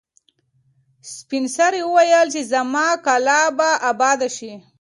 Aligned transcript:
سپین 1.13 1.45
سرې 1.55 1.81
وویل 1.87 2.27
چې 2.33 2.41
زما 2.51 2.87
کلا 3.05 3.41
به 3.57 3.69
اباده 3.91 4.29
شي. 4.37 4.51